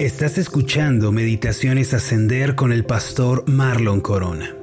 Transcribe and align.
Estás 0.00 0.38
escuchando 0.38 1.12
Meditaciones 1.12 1.94
Ascender 1.94 2.56
con 2.56 2.72
el 2.72 2.84
pastor 2.84 3.48
Marlon 3.48 4.00
Corona. 4.00 4.56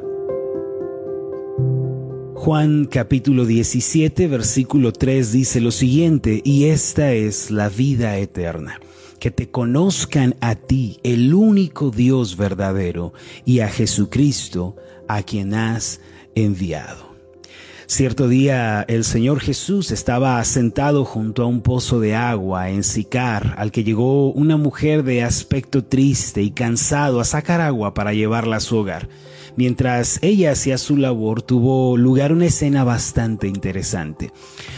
Juan 2.36 2.84
capítulo 2.84 3.46
17 3.46 4.28
versículo 4.28 4.92
3 4.92 5.32
dice 5.32 5.62
lo 5.62 5.72
siguiente, 5.72 6.42
y 6.44 6.66
esta 6.66 7.14
es 7.14 7.50
la 7.50 7.70
vida 7.70 8.18
eterna, 8.18 8.82
que 9.22 9.32
te 9.32 9.50
conozcan 9.50 10.36
a 10.42 10.56
ti, 10.56 11.00
el 11.04 11.34
único 11.34 11.92
Dios 11.92 12.36
verdadero, 12.36 13.14
y 13.46 13.62
a 13.62 13.70
Jesucristo, 13.70 14.76
a 15.08 15.24
quien 15.24 15.54
has 15.54 16.02
enviado. 16.36 17.11
Cierto 17.92 18.30
día 18.30 18.86
el 18.88 19.04
Señor 19.04 19.42
Jesús 19.42 19.92
estaba 19.92 20.42
sentado 20.46 21.04
junto 21.04 21.44
a 21.44 21.48
un 21.48 21.60
pozo 21.60 22.00
de 22.00 22.16
agua 22.16 22.70
en 22.70 22.84
Sicar, 22.84 23.54
al 23.58 23.74
que 23.74 23.84
llegó 23.84 24.32
una 24.32 24.56
mujer 24.56 25.04
de 25.04 25.24
aspecto 25.24 25.84
triste 25.84 26.42
y 26.42 26.52
cansado 26.52 27.20
a 27.20 27.26
sacar 27.26 27.60
agua 27.60 27.94
para 27.94 28.14
llevarla 28.14 28.56
a 28.56 28.60
su 28.62 28.78
hogar. 28.78 29.10
Mientras 29.58 30.20
ella 30.22 30.54
hacía 30.54 30.78
su 30.78 30.96
labor, 30.96 31.42
tuvo 31.42 31.98
lugar 31.98 32.32
una 32.32 32.46
escena 32.46 32.86
bastante 32.86 33.50
interesante. 33.50 34.32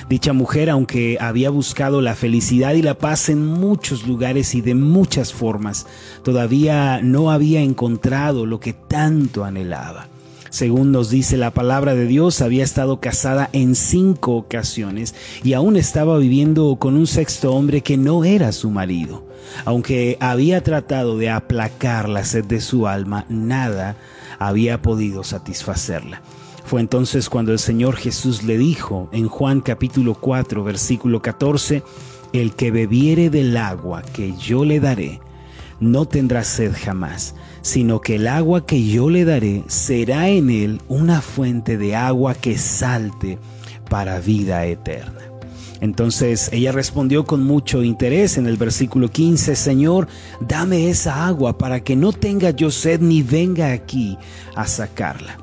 Dicha 0.09 0.33
mujer, 0.33 0.71
aunque 0.71 1.19
había 1.21 1.51
buscado 1.51 2.01
la 2.01 2.15
felicidad 2.15 2.73
y 2.73 2.81
la 2.81 2.97
paz 2.97 3.29
en 3.29 3.45
muchos 3.45 4.07
lugares 4.07 4.55
y 4.55 4.61
de 4.61 4.73
muchas 4.73 5.31
formas, 5.31 5.85
todavía 6.23 6.99
no 7.03 7.29
había 7.29 7.61
encontrado 7.61 8.47
lo 8.47 8.59
que 8.59 8.73
tanto 8.73 9.43
anhelaba. 9.43 10.12
Según 10.53 10.91
nos 10.91 11.09
dice 11.09 11.35
la 11.35 11.49
palabra 11.49 11.95
de 11.95 12.05
Dios, 12.05 12.39
había 12.39 12.63
estado 12.63 12.99
casada 12.99 13.49
en 13.53 13.73
cinco 13.73 14.35
ocasiones 14.35 15.15
y 15.43 15.53
aún 15.53 15.75
estaba 15.77 16.15
viviendo 16.19 16.75
con 16.75 16.95
un 16.95 17.07
sexto 17.07 17.55
hombre 17.55 17.81
que 17.81 17.97
no 17.97 18.23
era 18.23 18.51
su 18.51 18.69
marido. 18.69 19.27
Aunque 19.65 20.15
había 20.19 20.61
tratado 20.61 21.17
de 21.17 21.31
aplacar 21.31 22.07
la 22.07 22.23
sed 22.23 22.45
de 22.45 22.61
su 22.61 22.85
alma, 22.85 23.25
nada 23.29 23.97
había 24.37 24.79
podido 24.79 25.23
satisfacerla. 25.23 26.21
Fue 26.63 26.81
entonces 26.81 27.29
cuando 27.29 27.51
el 27.51 27.57
Señor 27.57 27.95
Jesús 27.95 28.43
le 28.43 28.59
dijo 28.59 29.09
en 29.11 29.29
Juan 29.29 29.59
capítulo 29.59 30.13
4 30.13 30.63
versículo 30.63 31.23
14, 31.23 31.81
el 32.31 32.53
que 32.53 32.69
bebiere 32.69 33.31
del 33.31 33.57
agua 33.57 34.03
que 34.03 34.35
yo 34.37 34.65
le 34.65 34.79
daré, 34.79 35.19
no 35.79 36.05
tendrá 36.05 36.43
sed 36.43 36.73
jamás 36.73 37.35
sino 37.63 38.01
que 38.01 38.15
el 38.15 38.27
agua 38.27 38.65
que 38.65 38.85
yo 38.85 39.09
le 39.09 39.23
daré 39.25 39.63
será 39.67 40.27
en 40.27 40.49
él 40.49 40.81
una 40.89 41.21
fuente 41.21 41.77
de 41.77 41.95
agua 41.95 42.35
que 42.35 42.57
salte 42.57 43.39
para 43.89 44.19
vida 44.19 44.65
eterna. 44.65 45.21
Entonces 45.79 46.49
ella 46.51 46.73
respondió 46.73 47.25
con 47.25 47.43
mucho 47.43 47.81
interés 47.81 48.37
en 48.37 48.47
el 48.47 48.57
versículo 48.57 49.09
15, 49.09 49.55
Señor, 49.55 50.07
dame 50.41 50.89
esa 50.89 51.25
agua 51.25 51.57
para 51.57 51.81
que 51.81 51.95
no 51.95 52.11
tenga 52.11 52.51
yo 52.51 52.69
sed 52.69 52.99
ni 52.99 53.23
venga 53.23 53.71
aquí 53.71 54.17
a 54.55 54.67
sacarla. 54.67 55.37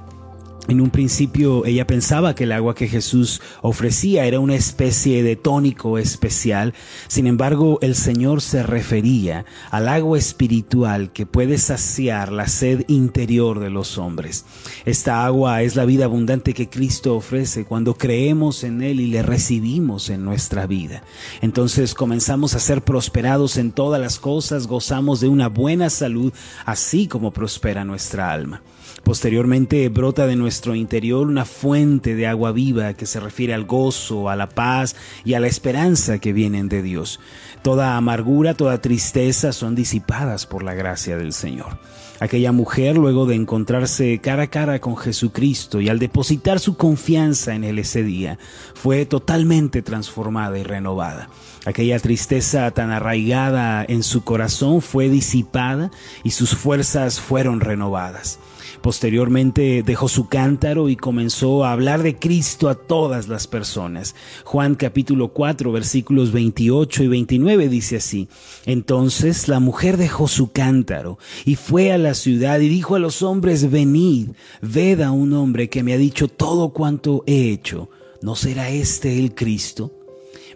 En 0.69 0.81
un 0.81 0.91
principio 0.91 1.65
ella 1.67 1.87
pensaba 1.87 2.35
que 2.35 2.45
el 2.45 2.53
agua 2.53 2.75
que 2.75 2.87
Jesús 2.87 3.41
ofrecía 3.63 4.27
era 4.27 4.41
una 4.41 4.55
especie 4.55 5.23
de 5.23 5.35
tónico 5.35 5.99
especial. 5.99 6.75
Sin 7.09 7.27
embargo, 7.27 7.79
el 7.83 7.95
Señor 7.95 8.41
se 8.41 8.63
refería 8.63 9.47
al 9.71 9.89
agua 9.89 10.19
espiritual 10.19 11.13
que 11.13 11.27
puede 11.27 11.59
saciar 11.59 12.31
la 12.31 12.47
sed 12.47 12.85
interior 12.89 13.59
de 13.59 13.71
los 13.71 13.99
hombres. 13.99 14.45
Esta 14.85 15.25
agua 15.25 15.63
es 15.63 15.77
la 15.77 15.85
vida 15.85 16.05
abundante 16.05 16.55
que 16.55 16.69
Cristo 16.69 17.17
ofrece 17.17 17.65
cuando 17.65 17.95
creemos 17.95 18.63
en 18.63 18.83
Él 18.83 19.01
y 19.01 19.07
le 19.07 19.23
recibimos 19.23 20.09
en 20.11 20.25
nuestra 20.25 20.67
vida. 20.67 21.03
Entonces 21.41 21.95
comenzamos 21.95 22.55
a 22.55 22.61
ser 22.61 22.83
prosperados 22.83 23.57
en 23.57 23.73
todas 23.73 24.01
las 24.01 24.19
cosas, 24.19 24.67
gozamos 24.67 25.21
de 25.21 25.29
una 25.29 25.49
buena 25.49 25.91
salud, 25.91 26.33
así 26.65 27.09
como 27.09 27.33
prospera 27.33 27.85
nuestra 27.85 28.33
alma. 28.33 28.63
Posteriormente 29.03 29.89
brota 29.89 30.27
de 30.27 30.37
nuestro 30.51 30.75
interior 30.75 31.29
una 31.29 31.45
fuente 31.45 32.17
de 32.17 32.27
agua 32.27 32.51
viva 32.51 32.95
que 32.95 33.07
se 33.07 33.21
refiere 33.21 33.55
al 33.55 33.67
gozo, 33.67 34.29
a 34.29 34.35
la 34.35 34.49
paz 34.49 34.97
y 35.25 35.35
a 35.35 35.41
la 35.41 35.47
esperanza 35.47 36.19
que 36.19 36.33
vienen 36.33 36.69
de 36.69 36.83
Dios. 36.83 37.21
Toda 37.63 37.97
amargura, 37.97 38.55
toda 38.55 38.81
tristeza 38.81 39.53
son 39.53 39.77
disipadas 39.77 40.47
por 40.47 40.65
la 40.65 40.75
gracia 40.75 41.17
del 41.17 41.33
Señor. 41.33 41.79
Aquella 42.19 42.51
mujer, 42.51 42.97
luego 42.99 43.27
de 43.27 43.37
encontrarse 43.37 44.19
cara 44.19 44.43
a 44.43 44.47
cara 44.49 44.81
con 44.81 44.97
Jesucristo 44.97 45.81
y 45.81 45.89
al 45.89 46.01
depositar 46.01 46.59
su 46.59 46.77
confianza 46.77 47.55
en 47.55 47.63
Él 47.63 47.79
ese 47.79 48.03
día, 48.03 48.37
fue 48.75 49.07
totalmente 49.07 49.83
transformada 49.83 50.59
y 50.59 50.65
renovada. 50.65 51.29
Aquella 51.65 52.01
tristeza 52.01 52.69
tan 52.73 52.91
arraigada 52.91 53.85
en 53.87 54.03
su 54.03 54.25
corazón 54.25 54.83
fue 54.83 55.09
disipada 55.09 55.93
y 56.25 56.33
sus 56.33 56.57
fuerzas 56.57 57.21
fueron 57.21 57.61
renovadas. 57.61 58.41
Posteriormente 58.83 59.83
dejó 59.85 60.09
su 60.09 60.29
cántaro 60.29 60.89
y 60.89 60.97
comenzó 60.97 61.65
a 61.65 61.73
hablar 61.73 62.03
de 62.03 62.17
Cristo 62.17 62.69
a 62.69 62.75
todas 62.75 63.29
las 63.29 63.47
personas. 63.47 64.15
Juan 64.45 64.75
capítulo 64.75 65.29
4 65.29 65.73
versículos 65.73 66.33
28 66.33 67.05
y 67.05 67.09
29 67.09 67.69
dice 67.69 67.97
así, 67.97 68.29
Entonces 68.67 69.49
la 69.49 69.61
mujer 69.61 69.97
dejó 69.97 70.29
su 70.29 70.53
cántaro 70.53 71.19
y 71.45 71.57
fue 71.57 71.93
a 71.93 71.99
la 71.99 72.15
ciudad 72.15 72.61
y 72.61 72.69
dijo 72.69 72.95
a 72.95 72.99
los 73.01 73.23
hombres, 73.23 73.71
venid, 73.71 74.31
ved 74.61 75.01
a 75.01 75.11
un 75.11 75.33
hombre 75.33 75.69
que 75.69 75.83
me 75.83 75.93
ha 75.93 75.99
dicho 75.99 76.29
todo 76.29 76.71
cuanto 76.71 77.25
he 77.27 77.51
hecho. 77.51 77.91
¿No 78.23 78.35
será 78.35 78.71
este 78.71 79.19
el 79.19 79.35
Cristo? 79.35 79.93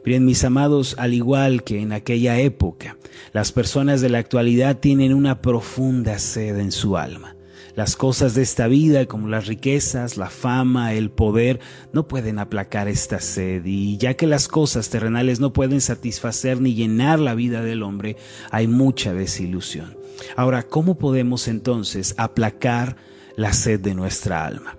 Miren, 0.04 0.26
mis 0.26 0.44
amados, 0.44 0.96
al 0.98 1.14
igual 1.14 1.64
que 1.64 1.80
en 1.80 1.92
aquella 1.92 2.38
época, 2.38 2.98
las 3.32 3.52
personas 3.52 4.02
de 4.02 4.10
la 4.10 4.18
actualidad 4.18 4.78
tienen 4.78 5.14
una 5.14 5.40
profunda 5.40 6.18
sed 6.18 6.58
en 6.58 6.72
su 6.72 6.98
alma. 6.98 7.33
Las 7.76 7.96
cosas 7.96 8.34
de 8.34 8.42
esta 8.42 8.68
vida, 8.68 9.06
como 9.06 9.26
las 9.26 9.46
riquezas, 9.46 10.16
la 10.16 10.30
fama, 10.30 10.92
el 10.92 11.10
poder, 11.10 11.58
no 11.92 12.06
pueden 12.06 12.38
aplacar 12.38 12.86
esta 12.86 13.18
sed. 13.18 13.64
Y 13.64 13.96
ya 13.96 14.14
que 14.14 14.28
las 14.28 14.46
cosas 14.46 14.90
terrenales 14.90 15.40
no 15.40 15.52
pueden 15.52 15.80
satisfacer 15.80 16.60
ni 16.60 16.74
llenar 16.74 17.18
la 17.18 17.34
vida 17.34 17.62
del 17.62 17.82
hombre, 17.82 18.16
hay 18.52 18.68
mucha 18.68 19.12
desilusión. 19.12 19.96
Ahora, 20.36 20.62
¿cómo 20.62 20.96
podemos 20.98 21.48
entonces 21.48 22.14
aplacar 22.16 22.96
la 23.36 23.52
sed 23.52 23.80
de 23.80 23.94
nuestra 23.94 24.46
alma? 24.46 24.76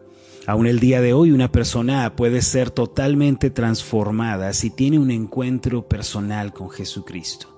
Aún 0.47 0.67
el 0.67 0.79
día 0.79 1.01
de 1.01 1.11
hoy 1.11 1.31
una 1.31 1.51
persona 1.51 2.15
puede 2.15 2.41
ser 2.41 2.69
totalmente 2.69 3.49
transformada 3.49 4.53
si 4.53 4.69
tiene 4.69 4.99
un 4.99 5.11
encuentro 5.11 5.87
personal 5.87 6.53
con 6.53 6.69
Jesucristo. 6.69 7.54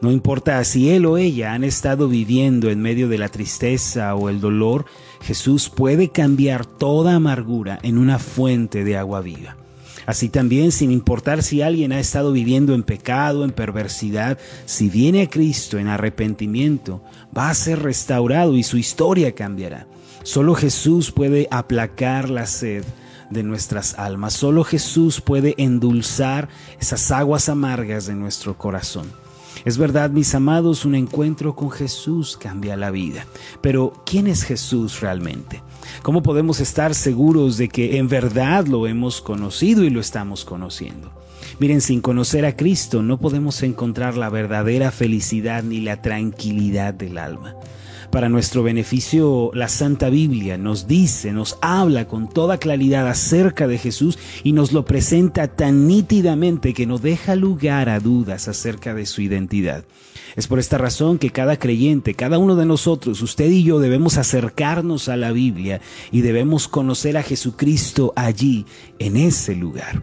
No 0.00 0.10
importa 0.10 0.62
si 0.64 0.90
él 0.90 1.06
o 1.06 1.18
ella 1.18 1.52
han 1.52 1.64
estado 1.64 2.08
viviendo 2.08 2.70
en 2.70 2.80
medio 2.80 3.08
de 3.08 3.18
la 3.18 3.28
tristeza 3.28 4.14
o 4.14 4.28
el 4.28 4.40
dolor, 4.40 4.86
Jesús 5.22 5.68
puede 5.68 6.08
cambiar 6.08 6.66
toda 6.66 7.14
amargura 7.14 7.78
en 7.82 7.98
una 7.98 8.18
fuente 8.18 8.84
de 8.84 8.96
agua 8.96 9.20
viva. 9.20 9.56
Así 10.06 10.28
también, 10.28 10.72
sin 10.72 10.90
importar 10.90 11.42
si 11.42 11.62
alguien 11.62 11.92
ha 11.92 12.00
estado 12.00 12.32
viviendo 12.32 12.74
en 12.74 12.82
pecado, 12.82 13.44
en 13.44 13.52
perversidad, 13.52 14.38
si 14.64 14.88
viene 14.88 15.22
a 15.22 15.30
Cristo 15.30 15.78
en 15.78 15.88
arrepentimiento, 15.88 17.02
va 17.36 17.50
a 17.50 17.54
ser 17.54 17.82
restaurado 17.82 18.56
y 18.56 18.62
su 18.62 18.76
historia 18.76 19.34
cambiará. 19.34 19.86
Solo 20.22 20.54
Jesús 20.54 21.12
puede 21.12 21.48
aplacar 21.50 22.28
la 22.28 22.46
sed 22.46 22.84
de 23.30 23.42
nuestras 23.42 23.94
almas. 23.98 24.34
Solo 24.34 24.64
Jesús 24.64 25.20
puede 25.20 25.54
endulzar 25.58 26.48
esas 26.80 27.10
aguas 27.10 27.48
amargas 27.48 28.06
de 28.06 28.14
nuestro 28.14 28.58
corazón. 28.58 29.06
Es 29.64 29.78
verdad, 29.78 30.10
mis 30.10 30.34
amados, 30.34 30.84
un 30.84 30.94
encuentro 30.94 31.54
con 31.54 31.70
Jesús 31.70 32.36
cambia 32.36 32.76
la 32.76 32.90
vida. 32.90 33.26
Pero, 33.60 33.92
¿quién 34.06 34.26
es 34.26 34.42
Jesús 34.42 35.00
realmente? 35.00 35.62
¿Cómo 36.02 36.22
podemos 36.22 36.60
estar 36.60 36.94
seguros 36.94 37.56
de 37.56 37.68
que 37.68 37.98
en 37.98 38.08
verdad 38.08 38.66
lo 38.66 38.86
hemos 38.86 39.20
conocido 39.20 39.84
y 39.84 39.90
lo 39.90 40.00
estamos 40.00 40.44
conociendo? 40.44 41.12
Miren, 41.58 41.80
sin 41.82 42.00
conocer 42.00 42.46
a 42.46 42.56
Cristo 42.56 43.02
no 43.02 43.18
podemos 43.18 43.62
encontrar 43.62 44.16
la 44.16 44.30
verdadera 44.30 44.90
felicidad 44.90 45.62
ni 45.62 45.80
la 45.80 46.00
tranquilidad 46.00 46.94
del 46.94 47.18
alma. 47.18 47.54
Para 48.10 48.28
nuestro 48.28 48.64
beneficio, 48.64 49.52
la 49.54 49.68
Santa 49.68 50.10
Biblia 50.10 50.58
nos 50.58 50.88
dice, 50.88 51.32
nos 51.32 51.58
habla 51.60 52.08
con 52.08 52.28
toda 52.28 52.58
claridad 52.58 53.06
acerca 53.06 53.68
de 53.68 53.78
Jesús 53.78 54.18
y 54.42 54.50
nos 54.50 54.72
lo 54.72 54.84
presenta 54.84 55.46
tan 55.46 55.86
nítidamente 55.86 56.74
que 56.74 56.86
no 56.86 56.98
deja 56.98 57.36
lugar 57.36 57.88
a 57.88 58.00
dudas 58.00 58.48
acerca 58.48 58.94
de 58.94 59.06
su 59.06 59.22
identidad. 59.22 59.84
Es 60.34 60.48
por 60.48 60.58
esta 60.58 60.76
razón 60.76 61.18
que 61.18 61.30
cada 61.30 61.56
creyente, 61.56 62.14
cada 62.14 62.38
uno 62.38 62.56
de 62.56 62.66
nosotros, 62.66 63.22
usted 63.22 63.48
y 63.48 63.62
yo 63.62 63.78
debemos 63.78 64.16
acercarnos 64.16 65.08
a 65.08 65.16
la 65.16 65.30
Biblia 65.30 65.80
y 66.10 66.22
debemos 66.22 66.66
conocer 66.66 67.16
a 67.16 67.22
Jesucristo 67.22 68.12
allí, 68.16 68.66
en 68.98 69.16
ese 69.16 69.54
lugar. 69.54 70.02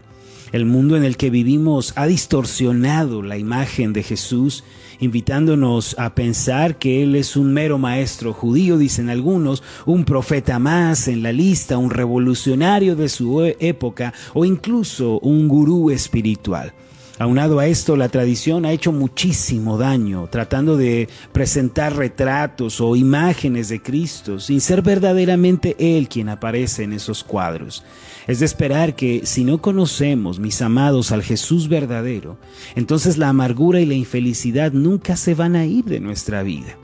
El 0.50 0.64
mundo 0.64 0.96
en 0.96 1.04
el 1.04 1.18
que 1.18 1.28
vivimos 1.28 1.92
ha 1.94 2.06
distorsionado 2.06 3.22
la 3.22 3.36
imagen 3.36 3.92
de 3.92 4.02
Jesús 4.02 4.64
invitándonos 5.00 5.96
a 5.98 6.14
pensar 6.14 6.76
que 6.76 7.02
Él 7.02 7.14
es 7.14 7.36
un 7.36 7.52
mero 7.52 7.78
maestro 7.78 8.32
judío, 8.32 8.78
dicen 8.78 9.10
algunos, 9.10 9.62
un 9.86 10.04
profeta 10.04 10.58
más 10.58 11.08
en 11.08 11.22
la 11.22 11.32
lista, 11.32 11.78
un 11.78 11.90
revolucionario 11.90 12.96
de 12.96 13.08
su 13.08 13.42
época 13.42 14.12
o 14.34 14.44
incluso 14.44 15.18
un 15.20 15.48
gurú 15.48 15.90
espiritual. 15.90 16.72
Aunado 17.20 17.58
a 17.58 17.66
esto, 17.66 17.96
la 17.96 18.08
tradición 18.08 18.64
ha 18.64 18.70
hecho 18.70 18.92
muchísimo 18.92 19.76
daño 19.76 20.28
tratando 20.30 20.76
de 20.76 21.08
presentar 21.32 21.96
retratos 21.96 22.80
o 22.80 22.94
imágenes 22.94 23.68
de 23.68 23.82
Cristo 23.82 24.38
sin 24.38 24.60
ser 24.60 24.82
verdaderamente 24.82 25.74
Él 25.80 26.08
quien 26.08 26.28
aparece 26.28 26.84
en 26.84 26.92
esos 26.92 27.24
cuadros. 27.24 27.84
Es 28.28 28.38
de 28.38 28.46
esperar 28.46 28.94
que 28.94 29.22
si 29.24 29.42
no 29.42 29.60
conocemos, 29.60 30.38
mis 30.38 30.62
amados, 30.62 31.10
al 31.10 31.24
Jesús 31.24 31.68
verdadero, 31.68 32.38
entonces 32.76 33.18
la 33.18 33.30
amargura 33.30 33.80
y 33.80 33.86
la 33.86 33.94
infelicidad 33.94 34.70
nunca 34.70 35.16
se 35.16 35.34
van 35.34 35.56
a 35.56 35.66
ir 35.66 35.86
de 35.86 35.98
nuestra 35.98 36.44
vida. 36.44 36.78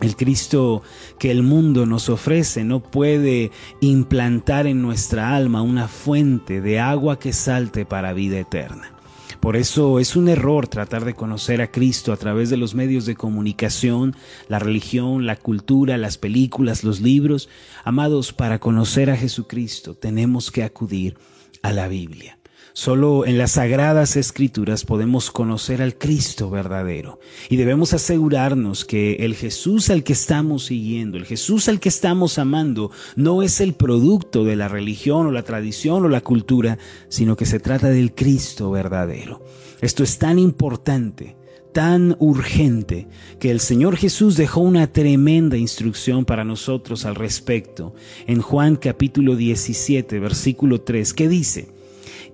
El 0.00 0.14
Cristo 0.14 0.82
que 1.18 1.32
el 1.32 1.42
mundo 1.42 1.84
nos 1.84 2.08
ofrece 2.08 2.62
no 2.62 2.78
puede 2.78 3.50
implantar 3.80 4.68
en 4.68 4.82
nuestra 4.82 5.34
alma 5.34 5.62
una 5.62 5.88
fuente 5.88 6.60
de 6.60 6.78
agua 6.78 7.18
que 7.18 7.32
salte 7.32 7.84
para 7.84 8.12
vida 8.12 8.38
eterna. 8.38 8.97
Por 9.40 9.56
eso 9.56 9.98
es 10.00 10.16
un 10.16 10.28
error 10.28 10.66
tratar 10.66 11.04
de 11.04 11.14
conocer 11.14 11.62
a 11.62 11.70
Cristo 11.70 12.12
a 12.12 12.16
través 12.16 12.50
de 12.50 12.56
los 12.56 12.74
medios 12.74 13.06
de 13.06 13.14
comunicación, 13.14 14.16
la 14.48 14.58
religión, 14.58 15.26
la 15.26 15.36
cultura, 15.36 15.96
las 15.96 16.18
películas, 16.18 16.84
los 16.84 17.00
libros. 17.00 17.48
Amados, 17.84 18.32
para 18.32 18.58
conocer 18.58 19.10
a 19.10 19.16
Jesucristo 19.16 19.94
tenemos 19.94 20.50
que 20.50 20.64
acudir 20.64 21.16
a 21.62 21.72
la 21.72 21.88
Biblia. 21.88 22.37
Solo 22.72 23.26
en 23.26 23.38
las 23.38 23.52
sagradas 23.52 24.16
escrituras 24.16 24.84
podemos 24.84 25.30
conocer 25.30 25.82
al 25.82 25.96
Cristo 25.96 26.50
verdadero 26.50 27.18
y 27.48 27.56
debemos 27.56 27.92
asegurarnos 27.94 28.84
que 28.84 29.14
el 29.16 29.34
Jesús 29.34 29.90
al 29.90 30.04
que 30.04 30.12
estamos 30.12 30.66
siguiendo, 30.66 31.18
el 31.18 31.24
Jesús 31.24 31.68
al 31.68 31.80
que 31.80 31.88
estamos 31.88 32.38
amando, 32.38 32.90
no 33.16 33.42
es 33.42 33.60
el 33.60 33.74
producto 33.74 34.44
de 34.44 34.56
la 34.56 34.68
religión 34.68 35.26
o 35.26 35.30
la 35.30 35.42
tradición 35.42 36.04
o 36.04 36.08
la 36.08 36.20
cultura, 36.20 36.78
sino 37.08 37.36
que 37.36 37.46
se 37.46 37.60
trata 37.60 37.88
del 37.88 38.14
Cristo 38.14 38.70
verdadero. 38.70 39.44
Esto 39.80 40.02
es 40.02 40.18
tan 40.18 40.38
importante 40.38 41.36
tan 41.72 42.16
urgente 42.18 43.06
que 43.38 43.50
el 43.50 43.60
Señor 43.60 43.96
Jesús 43.96 44.36
dejó 44.36 44.60
una 44.60 44.90
tremenda 44.90 45.56
instrucción 45.56 46.24
para 46.24 46.44
nosotros 46.44 47.04
al 47.04 47.14
respecto 47.14 47.94
en 48.26 48.40
Juan 48.40 48.76
capítulo 48.76 49.36
17 49.36 50.18
versículo 50.18 50.80
3 50.80 51.14
que 51.14 51.28
dice, 51.28 51.68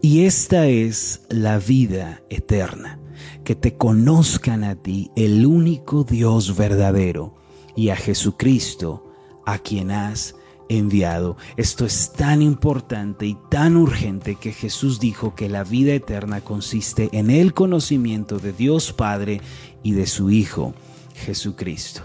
y 0.04 0.26
esta 0.26 0.66
es 0.66 1.22
la 1.30 1.58
vida 1.58 2.20
eterna, 2.28 2.98
que 3.42 3.54
te 3.54 3.78
conozcan 3.78 4.62
a 4.62 4.74
ti, 4.74 5.10
el 5.16 5.46
único 5.46 6.04
Dios 6.04 6.58
verdadero, 6.58 7.36
y 7.74 7.88
a 7.88 7.96
Jesucristo, 7.96 9.14
a 9.46 9.56
quien 9.56 9.90
has 9.90 10.34
enviado. 10.68 11.38
Esto 11.56 11.86
es 11.86 12.12
tan 12.12 12.42
importante 12.42 13.24
y 13.24 13.38
tan 13.50 13.78
urgente 13.78 14.34
que 14.34 14.52
Jesús 14.52 15.00
dijo 15.00 15.34
que 15.34 15.48
la 15.48 15.64
vida 15.64 15.94
eterna 15.94 16.42
consiste 16.42 17.08
en 17.12 17.30
el 17.30 17.54
conocimiento 17.54 18.38
de 18.38 18.52
Dios 18.52 18.92
Padre 18.92 19.40
y 19.82 19.92
de 19.92 20.06
su 20.06 20.30
Hijo, 20.30 20.74
Jesucristo. 21.14 22.02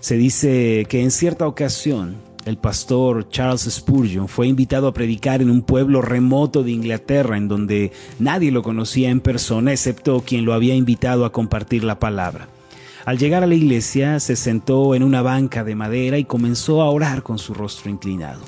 Se 0.00 0.16
dice 0.16 0.86
que 0.88 1.02
en 1.02 1.10
cierta 1.10 1.46
ocasión 1.46 2.16
el 2.46 2.58
pastor 2.58 3.28
Charles 3.28 3.62
Spurgeon 3.62 4.28
fue 4.28 4.46
invitado 4.46 4.86
a 4.86 4.94
predicar 4.94 5.42
en 5.42 5.50
un 5.50 5.62
pueblo 5.62 6.00
remoto 6.00 6.62
de 6.62 6.70
Inglaterra 6.70 7.36
en 7.36 7.48
donde 7.48 7.92
nadie 8.20 8.52
lo 8.52 8.62
conocía 8.62 9.10
en 9.10 9.20
persona 9.20 9.72
excepto 9.72 10.22
quien 10.24 10.44
lo 10.44 10.54
había 10.54 10.74
invitado 10.74 11.24
a 11.24 11.32
compartir 11.32 11.82
la 11.82 11.98
palabra. 11.98 12.48
Al 13.04 13.18
llegar 13.18 13.42
a 13.42 13.46
la 13.46 13.54
iglesia 13.54 14.20
se 14.20 14.36
sentó 14.36 14.94
en 14.94 15.02
una 15.02 15.22
banca 15.22 15.64
de 15.64 15.74
madera 15.74 16.18
y 16.18 16.24
comenzó 16.24 16.82
a 16.82 16.90
orar 16.90 17.22
con 17.22 17.38
su 17.38 17.52
rostro 17.52 17.90
inclinado. 17.90 18.40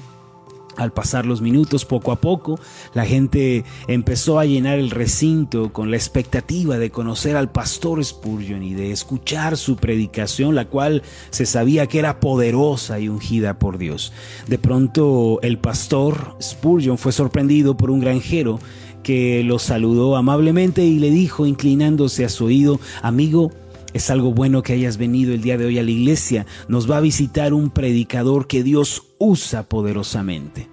Al 0.79 0.93
pasar 0.93 1.27
los 1.27 1.41
minutos, 1.41 1.85
poco 1.85 2.13
a 2.13 2.21
poco, 2.21 2.61
la 2.95 3.05
gente 3.05 3.65
empezó 3.89 4.39
a 4.39 4.45
llenar 4.45 4.79
el 4.79 4.91
recinto 4.91 5.73
con 5.73 5.91
la 5.91 5.97
expectativa 5.97 6.79
de 6.79 6.91
conocer 6.91 7.37
al 7.37 7.51
pastor 7.51 8.05
Spurgeon 8.05 8.63
y 8.63 8.75
de 8.75 8.93
escuchar 8.93 9.57
su 9.57 9.75
predicación, 9.75 10.55
la 10.55 10.67
cual 10.67 11.03
se 11.31 11.47
sabía 11.47 11.89
que 11.89 11.99
era 11.99 12.21
poderosa 12.21 13.01
y 13.01 13.09
ungida 13.09 13.59
por 13.59 13.77
Dios. 13.77 14.13
De 14.47 14.59
pronto, 14.59 15.41
el 15.43 15.59
pastor 15.59 16.37
Spurgeon 16.41 16.97
fue 16.97 17.11
sorprendido 17.11 17.77
por 17.77 17.91
un 17.91 17.99
granjero 17.99 18.61
que 19.03 19.43
lo 19.43 19.59
saludó 19.59 20.17
amablemente 20.17 20.85
y 20.85 21.01
le 21.01 21.11
dijo, 21.11 21.45
inclinándose 21.45 22.25
a 22.25 22.29
su 22.29 22.45
oído, 22.45 22.79
amigo, 23.03 23.51
es 23.93 24.11
algo 24.11 24.33
bueno 24.33 24.63
que 24.63 24.73
hayas 24.73 24.97
venido 24.97 25.33
el 25.33 25.43
día 25.43 25.59
de 25.59 25.67
hoy 25.67 25.79
a 25.79 25.83
la 25.83 25.91
iglesia. 25.91 26.47
Nos 26.69 26.91
va 26.91 26.99
a 26.99 27.01
visitar 27.01 27.53
un 27.53 27.71
predicador 27.71 28.47
que 28.47 28.63
Dios 28.63 29.05
usa 29.19 29.69
poderosamente. 29.69 30.69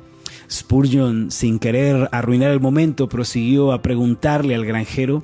Spurgeon, 0.52 1.32
sin 1.32 1.60
querer 1.60 2.10
arruinar 2.12 2.52
el 2.52 2.60
momento, 2.60 3.10
prosiguió 3.10 3.72
a 3.72 3.82
preguntarle 3.82 4.56
al 4.56 4.66
granjero, 4.66 5.24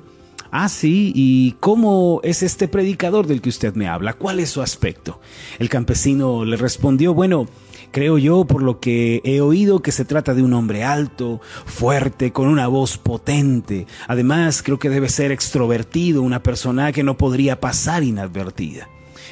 Ah, 0.54 0.68
sí, 0.68 1.12
¿y 1.14 1.52
cómo 1.60 2.20
es 2.22 2.42
este 2.42 2.68
predicador 2.68 3.26
del 3.26 3.40
que 3.40 3.48
usted 3.48 3.74
me 3.74 3.88
habla? 3.88 4.12
¿Cuál 4.12 4.38
es 4.38 4.50
su 4.50 4.60
aspecto? 4.60 5.18
El 5.58 5.70
campesino 5.70 6.44
le 6.44 6.58
respondió, 6.58 7.14
bueno, 7.14 7.46
Creo 7.92 8.16
yo, 8.16 8.46
por 8.46 8.62
lo 8.62 8.80
que 8.80 9.20
he 9.22 9.42
oído, 9.42 9.82
que 9.82 9.92
se 9.92 10.06
trata 10.06 10.32
de 10.32 10.42
un 10.42 10.54
hombre 10.54 10.82
alto, 10.82 11.42
fuerte, 11.66 12.32
con 12.32 12.48
una 12.48 12.66
voz 12.66 12.96
potente. 12.96 13.86
Además, 14.08 14.62
creo 14.62 14.78
que 14.78 14.88
debe 14.88 15.10
ser 15.10 15.30
extrovertido, 15.30 16.22
una 16.22 16.42
persona 16.42 16.90
que 16.92 17.02
no 17.02 17.18
podría 17.18 17.60
pasar 17.60 18.02
inadvertida. 18.02 18.88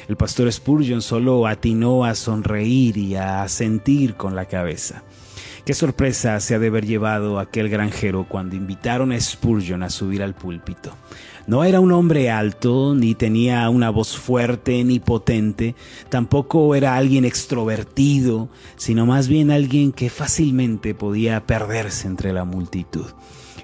El 0.07 0.15
pastor 0.15 0.51
Spurgeon 0.51 1.01
solo 1.01 1.47
atinó 1.47 2.05
a 2.05 2.13
sonreír 2.13 2.97
y 2.97 3.15
a 3.15 3.47
sentir 3.47 4.13
con 4.13 4.35
la 4.35 4.45
cabeza. 4.45 5.01
Qué 5.65 5.73
sorpresa 5.73 6.39
se 6.39 6.53
ha 6.53 6.59
de 6.59 6.67
haber 6.67 6.85
llevado 6.85 7.39
aquel 7.39 7.67
granjero 7.67 8.27
cuando 8.27 8.55
invitaron 8.55 9.11
a 9.11 9.19
Spurgeon 9.19 9.81
a 9.81 9.89
subir 9.89 10.21
al 10.21 10.35
púlpito. 10.35 10.91
No 11.47 11.63
era 11.63 11.79
un 11.79 11.91
hombre 11.91 12.29
alto, 12.29 12.93
ni 12.95 13.15
tenía 13.15 13.69
una 13.69 13.89
voz 13.89 14.15
fuerte 14.15 14.83
ni 14.83 14.99
potente, 14.99 15.75
tampoco 16.09 16.75
era 16.75 16.95
alguien 16.95 17.25
extrovertido, 17.25 18.49
sino 18.75 19.05
más 19.05 19.27
bien 19.27 19.51
alguien 19.51 19.91
que 19.91 20.09
fácilmente 20.09 20.93
podía 20.93 21.45
perderse 21.45 22.07
entre 22.07 22.31
la 22.31 22.45
multitud. 22.45 23.05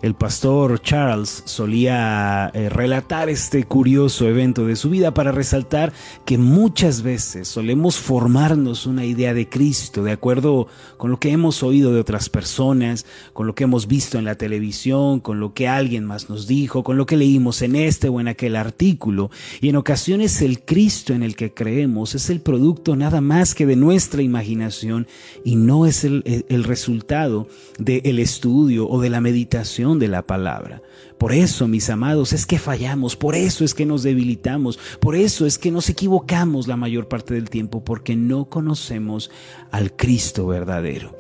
El 0.01 0.13
pastor 0.13 0.80
Charles 0.81 1.42
solía 1.45 2.51
eh, 2.54 2.69
relatar 2.69 3.30
este 3.30 3.63
curioso 3.63 4.28
evento 4.28 4.66
de 4.66 4.75
su 4.75 4.92
vida 4.92 5.13
para 5.13 5.31
resaltar 5.31 5.92
que 6.24 6.38
muchas 6.38 7.01
veces 7.01 7.48
solemos 7.48 7.98
formarnos 7.98 8.86
una 8.86 9.06
idea 9.06 9.34
de 9.34 9.50
Cristo 9.50 10.04
de 10.04 10.12
acuerdo 10.12 10.68
con 10.98 11.10
lo 11.10 11.19
que 11.19 11.31
hemos 11.31 11.63
oído 11.63 11.94
de 11.94 12.00
otras 12.00 12.30
personas, 12.30 13.06
con 13.34 13.48
lo 13.48 13.56
que 13.56 13.63
hemos 13.63 13.88
visto 13.88 14.19
en 14.19 14.25
la 14.25 14.36
televisión, 14.36 15.19
con 15.19 15.39
lo 15.39 15.54
que 15.54 15.68
alguien 15.68 16.06
más 16.06 16.30
nos 16.30 16.45
dijo, 16.45 16.83
con 16.83 16.98
lo 16.98 17.07
que 17.07 17.18
leímos 17.18 17.63
en 17.63 17.75
este 17.75 18.10
o 18.10 18.19
en 18.19 18.28
aquel 18.28 18.56
artículo. 18.56 19.31
Y 19.62 19.69
en 19.69 19.78
ocasiones 19.78 20.42
el 20.44 20.63
Cristo 20.63 21.13
en 21.13 21.24
el 21.24 21.36
que 21.36 21.54
creemos 21.54 22.14
es 22.14 22.30
el 22.30 22.42
producto 22.42 22.95
nada 22.95 23.19
más 23.21 23.56
que 23.56 23.66
de 23.66 23.76
nuestra 23.76 24.21
imaginación 24.21 25.07
y 25.44 25.56
no 25.56 25.88
es 25.88 26.04
el, 26.04 26.45
el 26.50 26.64
resultado 26.64 27.47
del 27.80 28.19
estudio 28.19 28.88
o 28.88 29.02
de 29.02 29.09
la 29.09 29.21
meditación 29.21 29.77
de 29.78 30.07
la 30.07 30.24
palabra. 30.24 30.81
Por 31.18 31.34
eso, 31.34 31.68
mis 31.68 31.90
amados, 31.90 32.34
es 32.34 32.46
que 32.46 32.60
fallamos, 32.60 33.16
por 33.16 33.36
eso 33.36 33.64
es 33.64 33.74
que 33.74 33.86
nos 33.86 34.04
debilitamos, 34.04 34.80
por 35.00 35.16
eso 35.16 35.46
es 35.46 35.57
que 35.57 35.72
nos 35.72 35.90
equivocamos 35.90 36.68
la 36.68 36.78
mayor 36.78 37.07
parte 37.07 37.34
del 37.34 37.50
tiempo, 37.50 37.84
porque 37.84 38.16
no 38.16 38.46
conocemos 38.46 39.30
al 39.72 39.96
Cristo 39.96 40.48
verdadero. 40.48 41.16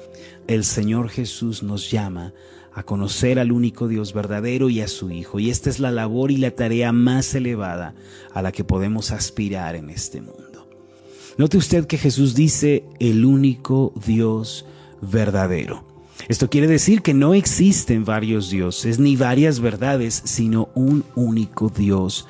El 0.47 0.63
Señor 0.63 1.09
Jesús 1.09 1.63
nos 1.63 1.91
llama 1.91 2.33
a 2.73 2.83
conocer 2.83 3.39
al 3.39 3.51
único 3.51 3.87
Dios 3.87 4.13
verdadero 4.13 4.69
y 4.69 4.81
a 4.81 4.87
su 4.87 5.11
Hijo, 5.11 5.39
y 5.39 5.49
esta 5.49 5.69
es 5.69 5.79
la 5.79 5.91
labor 5.91 6.31
y 6.31 6.37
la 6.37 6.51
tarea 6.51 6.91
más 6.91 7.33
elevada 7.35 7.95
a 8.33 8.41
la 8.41 8.51
que 8.51 8.63
podemos 8.63 9.11
aspirar 9.11 9.75
en 9.75 9.89
este 9.89 10.21
mundo. 10.21 10.67
Note 11.37 11.57
usted 11.57 11.85
que 11.85 11.97
Jesús 11.97 12.33
dice 12.33 12.83
el 12.99 13.23
único 13.23 13.93
Dios 14.05 14.65
verdadero. 15.01 15.86
Esto 16.27 16.49
quiere 16.49 16.67
decir 16.67 17.01
que 17.01 17.13
no 17.13 17.33
existen 17.33 18.03
varios 18.03 18.49
dioses 18.49 18.99
ni 18.99 19.15
varias 19.15 19.59
verdades, 19.61 20.21
sino 20.25 20.69
un 20.75 21.05
único 21.15 21.69
Dios 21.69 22.27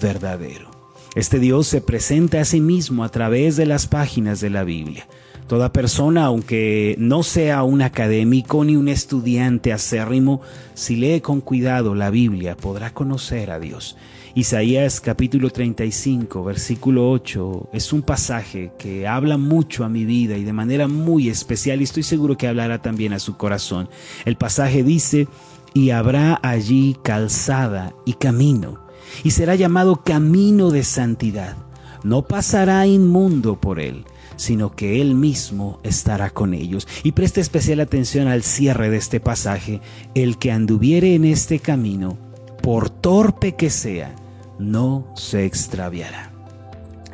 verdadero. 0.00 0.70
Este 1.16 1.40
Dios 1.40 1.66
se 1.66 1.80
presenta 1.80 2.40
a 2.40 2.44
sí 2.44 2.60
mismo 2.60 3.02
a 3.02 3.08
través 3.08 3.56
de 3.56 3.66
las 3.66 3.88
páginas 3.88 4.40
de 4.40 4.50
la 4.50 4.62
Biblia. 4.62 5.08
Toda 5.48 5.72
persona, 5.72 6.26
aunque 6.26 6.94
no 6.98 7.24
sea 7.24 7.64
un 7.64 7.82
académico 7.82 8.64
ni 8.64 8.76
un 8.76 8.86
estudiante 8.86 9.72
acérrimo, 9.72 10.40
si 10.74 10.94
lee 10.94 11.20
con 11.20 11.40
cuidado 11.40 11.96
la 11.96 12.10
Biblia 12.10 12.56
podrá 12.56 12.94
conocer 12.94 13.50
a 13.50 13.58
Dios. 13.58 13.96
Isaías 14.36 15.00
capítulo 15.00 15.50
35, 15.50 16.44
versículo 16.44 17.10
8, 17.10 17.70
es 17.72 17.92
un 17.92 18.02
pasaje 18.02 18.70
que 18.78 19.08
habla 19.08 19.36
mucho 19.36 19.84
a 19.84 19.88
mi 19.88 20.04
vida 20.04 20.36
y 20.36 20.44
de 20.44 20.52
manera 20.52 20.86
muy 20.86 21.28
especial 21.28 21.80
y 21.80 21.84
estoy 21.84 22.04
seguro 22.04 22.38
que 22.38 22.46
hablará 22.46 22.80
también 22.80 23.12
a 23.12 23.18
su 23.18 23.36
corazón. 23.36 23.88
El 24.24 24.36
pasaje 24.36 24.84
dice, 24.84 25.26
y 25.74 25.90
habrá 25.90 26.38
allí 26.44 26.96
calzada 27.02 27.92
y 28.06 28.12
camino, 28.12 28.78
y 29.24 29.32
será 29.32 29.56
llamado 29.56 30.04
camino 30.04 30.70
de 30.70 30.84
santidad. 30.84 31.56
No 32.04 32.22
pasará 32.22 32.86
inmundo 32.86 33.60
por 33.60 33.80
él, 33.80 34.04
sino 34.36 34.76
que 34.76 35.00
Él 35.00 35.16
mismo 35.16 35.80
estará 35.82 36.30
con 36.30 36.54
ellos. 36.54 36.86
Y 37.02 37.12
preste 37.12 37.40
especial 37.40 37.80
atención 37.80 38.28
al 38.28 38.44
cierre 38.44 38.90
de 38.90 38.96
este 38.96 39.18
pasaje, 39.18 39.80
el 40.14 40.38
que 40.38 40.52
anduviere 40.52 41.16
en 41.16 41.24
este 41.24 41.58
camino, 41.58 42.29
por 42.60 42.90
torpe 42.90 43.54
que 43.56 43.70
sea, 43.70 44.14
no 44.58 45.06
se 45.16 45.46
extraviará. 45.46 46.29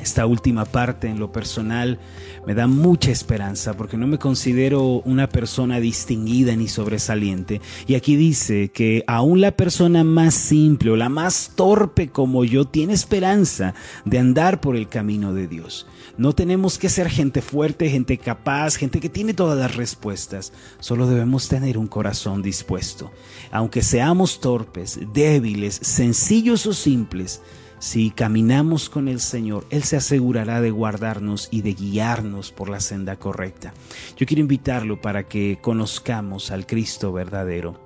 Esta 0.07 0.25
última 0.25 0.65
parte 0.67 1.09
en 1.09 1.19
lo 1.19 1.33
personal 1.33 1.99
me 2.47 2.55
da 2.55 2.69
mucha 2.69 3.11
esperanza 3.11 3.77
porque 3.77 3.97
no 3.97 4.07
me 4.07 4.21
considero 4.21 5.03
una 5.05 5.29
persona 5.29 5.81
distinguida 5.81 6.55
ni 6.55 6.69
sobresaliente. 6.69 7.61
Y 7.89 7.97
aquí 7.97 8.15
dice 8.15 8.69
que 8.69 9.03
aún 9.09 9.41
la 9.41 9.57
persona 9.57 10.05
más 10.05 10.35
simple 10.35 10.93
o 10.93 10.97
la 10.97 11.09
más 11.09 11.51
torpe 11.57 12.09
como 12.09 12.45
yo 12.45 12.67
tiene 12.67 12.93
esperanza 12.93 13.75
de 14.05 14.21
andar 14.21 14.61
por 14.61 14.77
el 14.77 14.89
camino 14.89 15.35
de 15.35 15.49
Dios. 15.49 15.89
No 16.17 16.37
tenemos 16.37 16.79
que 16.79 16.89
ser 16.89 17.11
gente 17.11 17.43
fuerte, 17.43 17.91
gente 17.91 18.17
capaz, 18.17 18.77
gente 18.77 19.01
que 19.01 19.09
tiene 19.09 19.35
todas 19.35 19.59
las 19.59 19.75
respuestas. 19.75 20.53
Solo 20.79 21.09
debemos 21.09 21.49
tener 21.49 21.79
un 21.79 21.89
corazón 21.89 22.43
dispuesto. 22.43 23.11
Aunque 23.51 23.83
seamos 23.83 24.41
torpes, 24.41 25.01
débiles, 25.13 25.75
sencillos 25.83 26.65
o 26.67 26.73
simples, 26.73 27.43
si 27.79 28.11
caminamos 28.11 28.89
con 28.89 29.09
el 29.09 29.21
Señor, 29.21 29.67
Él 29.71 29.85
se 29.85 29.97
asegurará 29.97 30.61
de 30.61 30.71
guardarnos 30.71 31.49
y 31.51 31.63
de 31.63 31.75
guiarnos 31.75 32.51
por 32.51 32.69
la 32.69 32.81
senda 32.81 33.17
correcta. 33.17 33.75
Yo 34.17 34.27
quiero 34.27 34.41
invitarlo 34.41 35.01
para 35.01 35.25
que 35.25 35.59
conozcamos 35.61 36.51
al 36.51 36.67
Cristo 36.67 37.13
verdadero, 37.13 37.79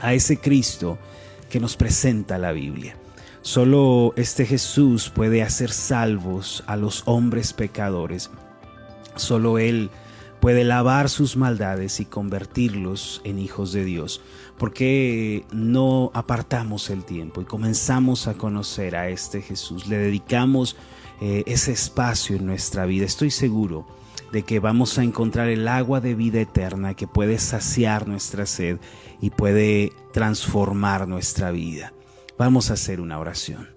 a 0.00 0.12
ese 0.12 0.38
Cristo 0.38 0.98
que 1.48 1.60
nos 1.60 1.76
presenta 1.76 2.38
la 2.38 2.52
Biblia. 2.52 2.96
Solo 3.42 4.12
este 4.16 4.46
Jesús 4.46 5.10
puede 5.10 5.42
hacer 5.42 5.70
salvos 5.70 6.64
a 6.66 6.76
los 6.76 7.02
hombres 7.06 7.52
pecadores. 7.52 8.30
Solo 9.16 9.58
Él 9.58 9.90
puede 10.42 10.64
lavar 10.64 11.08
sus 11.08 11.36
maldades 11.36 12.00
y 12.00 12.04
convertirlos 12.04 13.20
en 13.22 13.38
hijos 13.38 13.72
de 13.72 13.84
Dios. 13.84 14.20
¿Por 14.58 14.72
qué 14.72 15.46
no 15.52 16.10
apartamos 16.14 16.90
el 16.90 17.04
tiempo 17.04 17.40
y 17.40 17.44
comenzamos 17.44 18.26
a 18.26 18.34
conocer 18.34 18.96
a 18.96 19.08
este 19.08 19.40
Jesús? 19.40 19.86
Le 19.86 19.98
dedicamos 19.98 20.74
eh, 21.20 21.44
ese 21.46 21.70
espacio 21.70 22.34
en 22.34 22.44
nuestra 22.44 22.86
vida. 22.86 23.04
Estoy 23.04 23.30
seguro 23.30 23.86
de 24.32 24.42
que 24.42 24.58
vamos 24.58 24.98
a 24.98 25.04
encontrar 25.04 25.46
el 25.46 25.68
agua 25.68 26.00
de 26.00 26.16
vida 26.16 26.40
eterna 26.40 26.94
que 26.94 27.06
puede 27.06 27.38
saciar 27.38 28.08
nuestra 28.08 28.44
sed 28.44 28.78
y 29.20 29.30
puede 29.30 29.92
transformar 30.12 31.06
nuestra 31.06 31.52
vida. 31.52 31.92
Vamos 32.36 32.70
a 32.70 32.74
hacer 32.74 33.00
una 33.00 33.20
oración. 33.20 33.76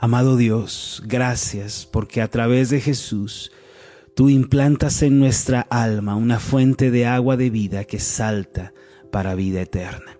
Amado 0.00 0.36
Dios, 0.36 1.04
gracias 1.06 1.86
porque 1.86 2.20
a 2.20 2.28
través 2.28 2.68
de 2.68 2.80
Jesús 2.80 3.52
Tú 4.14 4.28
implantas 4.28 5.02
en 5.02 5.18
nuestra 5.18 5.60
alma 5.60 6.16
una 6.16 6.40
fuente 6.40 6.90
de 6.90 7.06
agua 7.06 7.36
de 7.36 7.50
vida 7.50 7.84
que 7.84 7.98
salta 7.98 8.72
para 9.10 9.34
vida 9.34 9.62
eterna. 9.62 10.16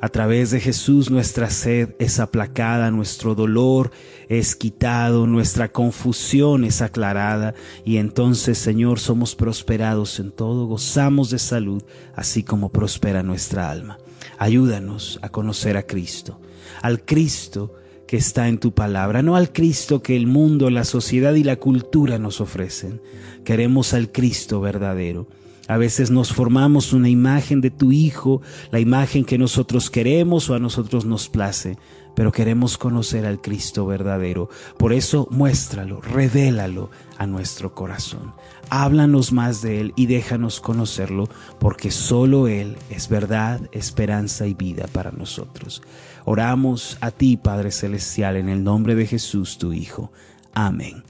A 0.00 0.08
través 0.08 0.50
de 0.50 0.60
Jesús 0.60 1.10
nuestra 1.10 1.48
sed 1.48 1.94
es 1.98 2.18
aplacada, 2.20 2.90
nuestro 2.90 3.34
dolor 3.34 3.92
es 4.28 4.56
quitado, 4.56 5.26
nuestra 5.26 5.70
confusión 5.70 6.64
es 6.64 6.82
aclarada 6.82 7.54
y 7.84 7.96
entonces 7.98 8.58
Señor 8.58 8.98
somos 8.98 9.34
prosperados 9.34 10.18
en 10.18 10.32
todo, 10.32 10.66
gozamos 10.66 11.30
de 11.30 11.38
salud, 11.38 11.82
así 12.14 12.42
como 12.42 12.70
prospera 12.70 13.22
nuestra 13.22 13.70
alma. 13.70 13.98
Ayúdanos 14.38 15.18
a 15.22 15.28
conocer 15.28 15.76
a 15.76 15.86
Cristo, 15.86 16.40
al 16.82 17.04
Cristo 17.04 17.74
que 18.06 18.16
está 18.16 18.48
en 18.48 18.58
tu 18.58 18.72
palabra, 18.72 19.22
no 19.22 19.36
al 19.36 19.52
Cristo 19.52 20.02
que 20.02 20.16
el 20.16 20.26
mundo, 20.26 20.70
la 20.70 20.84
sociedad 20.84 21.34
y 21.34 21.42
la 21.42 21.56
cultura 21.56 22.18
nos 22.18 22.40
ofrecen. 22.40 23.00
Queremos 23.44 23.94
al 23.94 24.12
Cristo 24.12 24.60
verdadero. 24.60 25.26
A 25.68 25.76
veces 25.76 26.10
nos 26.10 26.32
formamos 26.32 26.92
una 26.92 27.08
imagen 27.08 27.60
de 27.60 27.70
tu 27.70 27.90
Hijo, 27.90 28.40
la 28.70 28.78
imagen 28.78 29.24
que 29.24 29.38
nosotros 29.38 29.90
queremos 29.90 30.48
o 30.48 30.54
a 30.54 30.60
nosotros 30.60 31.04
nos 31.04 31.28
place, 31.28 31.76
pero 32.16 32.32
queremos 32.32 32.78
conocer 32.78 33.26
al 33.26 33.40
Cristo 33.42 33.86
verdadero. 33.86 34.48
Por 34.78 34.94
eso 34.94 35.28
muéstralo, 35.30 36.00
revélalo 36.00 36.90
a 37.18 37.26
nuestro 37.26 37.74
corazón. 37.74 38.32
Háblanos 38.70 39.32
más 39.32 39.60
de 39.60 39.80
Él 39.80 39.92
y 39.96 40.06
déjanos 40.06 40.60
conocerlo, 40.60 41.28
porque 41.60 41.90
solo 41.92 42.48
Él 42.48 42.78
es 42.90 43.08
verdad, 43.08 43.60
esperanza 43.70 44.46
y 44.46 44.54
vida 44.54 44.86
para 44.92 45.12
nosotros. 45.12 45.82
Oramos 46.24 46.96
a 47.02 47.10
ti, 47.10 47.36
Padre 47.36 47.70
Celestial, 47.70 48.36
en 48.36 48.48
el 48.48 48.64
nombre 48.64 48.94
de 48.94 49.06
Jesús, 49.06 49.58
tu 49.58 49.74
Hijo. 49.74 50.10
Amén 50.54 51.04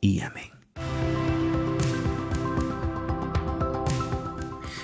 y 0.00 0.20
amén. 0.20 0.51